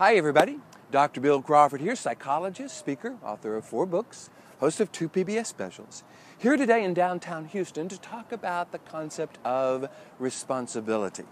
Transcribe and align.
Hi, 0.00 0.14
everybody. 0.14 0.58
Dr. 0.90 1.20
Bill 1.20 1.42
Crawford 1.42 1.82
here, 1.82 1.94
psychologist, 1.94 2.78
speaker, 2.78 3.18
author 3.22 3.54
of 3.54 3.66
four 3.66 3.84
books, 3.84 4.30
host 4.58 4.80
of 4.80 4.90
two 4.90 5.10
PBS 5.10 5.44
specials. 5.44 6.04
Here 6.38 6.56
today 6.56 6.84
in 6.84 6.94
downtown 6.94 7.44
Houston 7.44 7.86
to 7.88 8.00
talk 8.00 8.32
about 8.32 8.72
the 8.72 8.78
concept 8.78 9.36
of 9.44 9.90
responsibility. 10.18 11.24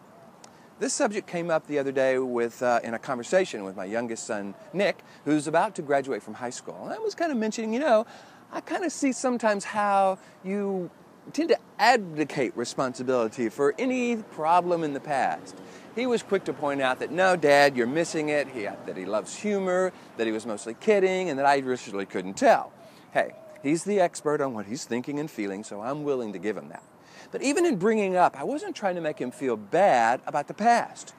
This 0.81 0.93
subject 0.93 1.27
came 1.27 1.51
up 1.51 1.67
the 1.67 1.79
other 1.79 1.93
day 1.93 2.19
with, 2.19 2.63
uh, 2.63 2.81
in 2.85 2.93
a 2.93 2.99
conversation 2.99 3.65
with 3.65 3.75
my 3.75 3.87
youngest 3.87 4.27
son, 4.27 4.55
Nick, 4.75 4.99
who's 5.25 5.47
about 5.47 5.75
to 5.77 5.81
graduate 5.81 6.23
from 6.23 6.35
high 6.35 6.51
school. 6.51 6.79
And 6.85 6.93
I 6.93 6.99
was 6.99 7.15
kind 7.15 7.33
of 7.33 7.39
mentioning, 7.39 7.73
you 7.73 7.81
know, 7.81 8.05
I 8.53 8.61
kind 8.61 8.85
of 8.85 8.93
see 8.93 9.13
sometimes 9.13 9.65
how 9.65 10.19
you 10.45 10.91
tend 11.33 11.49
to 11.49 11.59
abdicate 11.79 12.55
responsibility 12.55 13.49
for 13.49 13.75
any 13.79 14.17
problem 14.17 14.85
in 14.85 14.93
the 14.93 15.01
past. 15.01 15.57
He 15.99 16.07
was 16.07 16.23
quick 16.23 16.45
to 16.45 16.53
point 16.53 16.81
out 16.81 17.01
that 17.01 17.11
no, 17.11 17.35
Dad, 17.35 17.77
you're 17.77 17.89
missing 17.89 18.29
it. 18.29 18.47
He, 18.47 18.63
that 18.63 18.97
he 18.97 19.05
loves 19.05 19.35
humor, 19.35 19.93
that 20.17 20.29
he 20.29 20.33
was 20.33 20.47
mostly 20.47 20.75
kidding, 20.75 21.29
and 21.29 21.37
that 21.41 21.45
I 21.45 21.59
really 21.59 22.07
couldn't 22.07 22.35
tell. 22.35 22.73
Hey, 23.11 23.33
he's 23.65 23.83
the 23.83 23.99
expert 23.99 24.41
on 24.41 24.55
what 24.55 24.67
he's 24.67 24.85
thinking 24.85 25.19
and 25.19 25.29
feeling, 25.29 25.65
so 25.65 25.81
I'm 25.81 26.05
willing 26.05 26.33
to 26.35 26.39
give 26.39 26.57
him 26.57 26.69
that. 26.69 26.85
But 27.33 27.43
even 27.43 27.67
in 27.67 27.79
bringing 27.79 28.15
up, 28.15 28.39
I 28.39 28.45
wasn't 28.45 28.77
trying 28.77 28.95
to 28.95 29.01
make 29.01 29.19
him 29.19 29.33
feel 29.33 29.57
bad 29.57 30.21
about 30.25 30.47
the 30.47 30.55
past. 30.55 31.15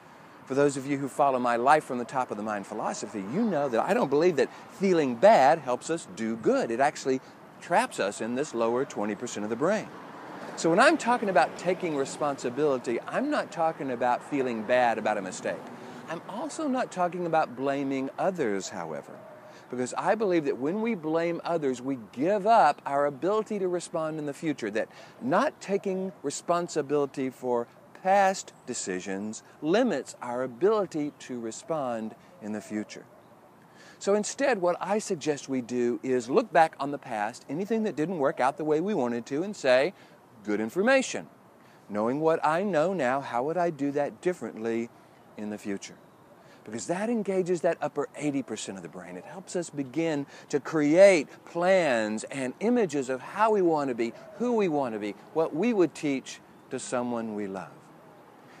For 0.46 0.54
those 0.54 0.78
of 0.78 0.86
you 0.86 0.96
who 0.96 1.08
follow 1.08 1.38
my 1.38 1.56
life 1.56 1.84
from 1.84 1.98
the 1.98 2.06
top 2.06 2.30
of 2.30 2.38
the 2.38 2.42
mind 2.42 2.66
philosophy, 2.66 3.20
you 3.20 3.44
know 3.44 3.68
that 3.68 3.80
I 3.80 3.92
don't 3.92 4.08
believe 4.08 4.36
that 4.36 4.48
feeling 4.70 5.14
bad 5.14 5.58
helps 5.58 5.90
us 5.90 6.08
do 6.16 6.36
good. 6.36 6.70
It 6.70 6.80
actually 6.80 7.20
traps 7.60 8.00
us 8.00 8.22
in 8.22 8.34
this 8.34 8.54
lower 8.54 8.86
20% 8.86 9.44
of 9.44 9.50
the 9.50 9.56
brain. 9.56 9.88
So 10.60 10.68
when 10.68 10.78
I'm 10.78 10.98
talking 10.98 11.30
about 11.30 11.56
taking 11.56 11.96
responsibility, 11.96 12.98
I'm 13.08 13.30
not 13.30 13.50
talking 13.50 13.92
about 13.92 14.22
feeling 14.22 14.62
bad 14.62 14.98
about 14.98 15.16
a 15.16 15.22
mistake. 15.22 15.56
I'm 16.10 16.20
also 16.28 16.68
not 16.68 16.92
talking 16.92 17.24
about 17.24 17.56
blaming 17.56 18.10
others, 18.18 18.68
however, 18.68 19.16
because 19.70 19.94
I 19.96 20.16
believe 20.16 20.44
that 20.44 20.58
when 20.58 20.82
we 20.82 20.94
blame 20.94 21.40
others, 21.46 21.80
we 21.80 21.96
give 22.12 22.46
up 22.46 22.82
our 22.84 23.06
ability 23.06 23.58
to 23.58 23.68
respond 23.68 24.18
in 24.18 24.26
the 24.26 24.34
future, 24.34 24.70
that 24.72 24.90
not 25.22 25.58
taking 25.62 26.12
responsibility 26.22 27.30
for 27.30 27.66
past 28.02 28.52
decisions 28.66 29.42
limits 29.62 30.14
our 30.20 30.42
ability 30.42 31.14
to 31.20 31.40
respond 31.40 32.14
in 32.42 32.52
the 32.52 32.60
future. 32.60 33.06
So 33.98 34.14
instead, 34.14 34.60
what 34.60 34.76
I 34.78 34.98
suggest 34.98 35.48
we 35.48 35.62
do 35.62 36.00
is 36.02 36.28
look 36.28 36.52
back 36.52 36.74
on 36.78 36.90
the 36.90 36.98
past, 36.98 37.46
anything 37.48 37.84
that 37.84 37.96
didn't 37.96 38.18
work 38.18 38.40
out 38.40 38.58
the 38.58 38.64
way 38.64 38.82
we 38.82 38.92
wanted 38.92 39.24
to, 39.26 39.42
and 39.42 39.56
say, 39.56 39.94
good 40.44 40.60
information. 40.60 41.26
Knowing 41.88 42.20
what 42.20 42.44
I 42.44 42.62
know 42.62 42.92
now, 42.92 43.20
how 43.20 43.42
would 43.44 43.56
I 43.56 43.70
do 43.70 43.90
that 43.92 44.20
differently 44.20 44.88
in 45.36 45.50
the 45.50 45.58
future? 45.58 45.96
Because 46.64 46.86
that 46.86 47.08
engages 47.10 47.62
that 47.62 47.78
upper 47.80 48.08
80% 48.18 48.76
of 48.76 48.82
the 48.82 48.88
brain. 48.88 49.16
It 49.16 49.24
helps 49.24 49.56
us 49.56 49.70
begin 49.70 50.26
to 50.50 50.60
create 50.60 51.26
plans 51.46 52.24
and 52.24 52.54
images 52.60 53.08
of 53.08 53.20
how 53.20 53.50
we 53.50 53.62
want 53.62 53.88
to 53.88 53.94
be, 53.94 54.12
who 54.36 54.52
we 54.52 54.68
want 54.68 54.94
to 54.94 55.00
be, 55.00 55.14
what 55.32 55.54
we 55.54 55.72
would 55.72 55.94
teach 55.94 56.40
to 56.70 56.78
someone 56.78 57.34
we 57.34 57.46
love. 57.46 57.70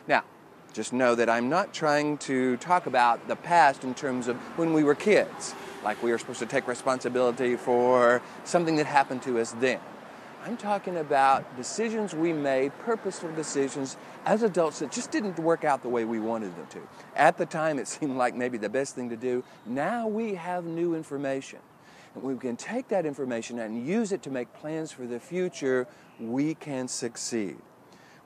Now, 0.08 0.24
just 0.72 0.92
know 0.92 1.14
that 1.14 1.28
I'm 1.28 1.48
not 1.48 1.74
trying 1.74 2.18
to 2.18 2.56
talk 2.56 2.86
about 2.86 3.28
the 3.28 3.36
past 3.36 3.84
in 3.84 3.94
terms 3.94 4.28
of 4.28 4.36
when 4.56 4.72
we 4.72 4.82
were 4.82 4.94
kids, 4.94 5.54
like 5.84 6.02
we 6.02 6.10
are 6.10 6.18
supposed 6.18 6.38
to 6.40 6.46
take 6.46 6.66
responsibility 6.66 7.56
for 7.56 8.22
something 8.44 8.76
that 8.76 8.86
happened 8.86 9.22
to 9.22 9.38
us 9.38 9.52
then. 9.60 9.80
I'm 10.42 10.56
talking 10.56 10.96
about 10.96 11.54
decisions 11.56 12.14
we 12.14 12.32
made, 12.32 12.76
purposeful 12.78 13.30
decisions 13.32 13.98
as 14.24 14.42
adults 14.42 14.78
that 14.78 14.90
just 14.90 15.10
didn't 15.10 15.38
work 15.38 15.64
out 15.64 15.82
the 15.82 15.88
way 15.90 16.06
we 16.06 16.18
wanted 16.18 16.56
them 16.56 16.66
to. 16.68 16.80
At 17.14 17.36
the 17.36 17.44
time, 17.44 17.78
it 17.78 17.86
seemed 17.88 18.16
like 18.16 18.34
maybe 18.34 18.56
the 18.56 18.70
best 18.70 18.94
thing 18.94 19.10
to 19.10 19.16
do. 19.16 19.44
Now 19.66 20.08
we 20.08 20.34
have 20.34 20.64
new 20.64 20.94
information. 20.94 21.58
And 22.14 22.24
we 22.24 22.36
can 22.36 22.56
take 22.56 22.88
that 22.88 23.04
information 23.04 23.58
and 23.58 23.86
use 23.86 24.12
it 24.12 24.22
to 24.22 24.30
make 24.30 24.52
plans 24.54 24.90
for 24.90 25.06
the 25.06 25.20
future, 25.20 25.86
we 26.18 26.54
can 26.54 26.88
succeed. 26.88 27.58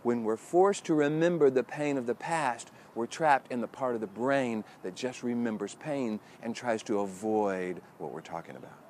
When 0.05 0.23
we're 0.23 0.37
forced 0.37 0.85
to 0.87 0.95
remember 0.95 1.51
the 1.51 1.65
pain 1.65 1.99
of 1.99 2.07
the 2.07 2.15
past, 2.15 2.71
we're 2.95 3.07
trapped 3.07 3.51
in 3.51 3.61
the 3.61 3.67
part 3.67 3.97
of 3.97 4.01
the 4.01 4.07
brain 4.07 4.63
that 4.85 4.95
just 4.95 5.25
remembers 5.25 5.75
pain 5.75 6.21
and 6.43 6.55
tries 6.55 6.83
to 6.85 7.01
avoid 7.01 7.83
what 7.99 8.13
we're 8.13 8.21
talking 8.21 8.55
about. 8.55 8.84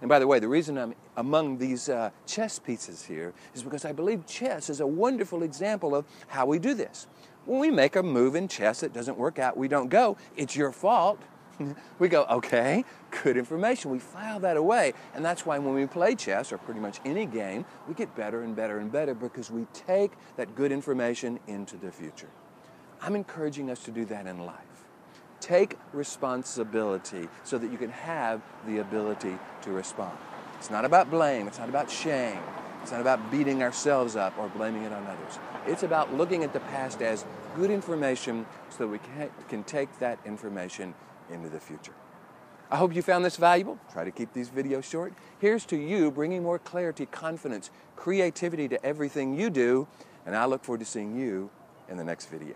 And 0.00 0.08
by 0.08 0.18
the 0.18 0.26
way, 0.26 0.38
the 0.38 0.48
reason 0.48 0.76
I'm 0.76 0.94
among 1.16 1.58
these 1.58 1.88
uh, 1.88 2.10
chess 2.26 2.58
pieces 2.58 3.04
here 3.04 3.32
is 3.54 3.62
because 3.62 3.84
I 3.84 3.92
believe 3.92 4.26
chess 4.26 4.68
is 4.68 4.80
a 4.80 4.86
wonderful 4.86 5.42
example 5.42 5.94
of 5.94 6.04
how 6.28 6.46
we 6.46 6.58
do 6.58 6.74
this. 6.74 7.06
When 7.46 7.60
we 7.60 7.70
make 7.70 7.96
a 7.96 8.02
move 8.02 8.34
in 8.34 8.48
chess 8.48 8.80
that 8.80 8.92
doesn't 8.92 9.18
work 9.18 9.38
out, 9.38 9.56
we 9.56 9.68
don't 9.68 9.88
go, 9.88 10.16
it's 10.36 10.56
your 10.56 10.72
fault. 10.72 11.20
we 11.98 12.08
go, 12.08 12.24
okay, 12.24 12.84
good 13.22 13.36
information. 13.36 13.90
We 13.90 13.98
file 13.98 14.40
that 14.40 14.56
away. 14.56 14.94
And 15.14 15.24
that's 15.24 15.46
why 15.46 15.58
when 15.58 15.74
we 15.74 15.86
play 15.86 16.14
chess, 16.14 16.52
or 16.52 16.58
pretty 16.58 16.80
much 16.80 17.00
any 17.04 17.26
game, 17.26 17.64
we 17.86 17.94
get 17.94 18.14
better 18.16 18.42
and 18.42 18.56
better 18.56 18.78
and 18.78 18.90
better 18.90 19.14
because 19.14 19.50
we 19.50 19.66
take 19.72 20.12
that 20.36 20.54
good 20.54 20.72
information 20.72 21.38
into 21.46 21.76
the 21.76 21.92
future. 21.92 22.30
I'm 23.00 23.14
encouraging 23.14 23.70
us 23.70 23.84
to 23.84 23.90
do 23.90 24.04
that 24.06 24.26
in 24.26 24.44
life. 24.46 24.58
Take 25.44 25.76
responsibility 25.92 27.28
so 27.42 27.58
that 27.58 27.70
you 27.70 27.76
can 27.76 27.90
have 27.90 28.40
the 28.66 28.78
ability 28.78 29.36
to 29.60 29.72
respond. 29.72 30.16
It's 30.56 30.70
not 30.70 30.86
about 30.86 31.10
blame, 31.10 31.46
it's 31.46 31.58
not 31.58 31.68
about 31.68 31.90
shame, 31.90 32.40
it's 32.82 32.92
not 32.92 33.02
about 33.02 33.30
beating 33.30 33.62
ourselves 33.62 34.16
up 34.16 34.38
or 34.38 34.48
blaming 34.48 34.84
it 34.84 34.92
on 34.94 35.06
others. 35.06 35.38
It's 35.66 35.82
about 35.82 36.14
looking 36.14 36.44
at 36.44 36.54
the 36.54 36.60
past 36.60 37.02
as 37.02 37.26
good 37.56 37.70
information 37.70 38.46
so 38.70 38.78
that 38.78 38.88
we 38.88 38.98
can, 38.98 39.30
can 39.50 39.64
take 39.64 39.98
that 39.98 40.18
information 40.24 40.94
into 41.30 41.50
the 41.50 41.60
future. 41.60 41.92
I 42.70 42.78
hope 42.78 42.96
you 42.96 43.02
found 43.02 43.22
this 43.22 43.36
valuable. 43.36 43.78
Try 43.92 44.04
to 44.04 44.10
keep 44.10 44.32
these 44.32 44.48
videos 44.48 44.84
short. 44.84 45.12
Here's 45.40 45.66
to 45.66 45.76
you 45.76 46.10
bringing 46.10 46.42
more 46.42 46.58
clarity, 46.58 47.04
confidence, 47.04 47.68
creativity 47.96 48.66
to 48.68 48.82
everything 48.82 49.38
you 49.38 49.50
do, 49.50 49.88
and 50.24 50.34
I 50.34 50.46
look 50.46 50.64
forward 50.64 50.80
to 50.80 50.86
seeing 50.86 51.14
you 51.14 51.50
in 51.90 51.98
the 51.98 52.04
next 52.04 52.30
video. 52.30 52.54